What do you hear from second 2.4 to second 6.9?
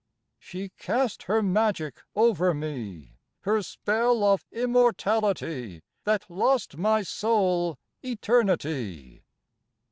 me, Her spell of Immortality, That lost